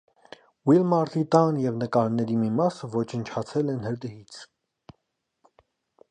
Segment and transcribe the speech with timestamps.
[0.71, 4.41] Ուիլմարտի տան և նկարների մի մասը ոչնչացել են հրդեհից։